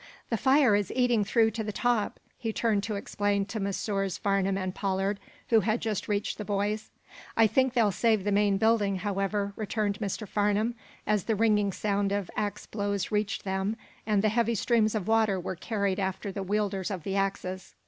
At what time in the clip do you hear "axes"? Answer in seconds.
17.15-17.75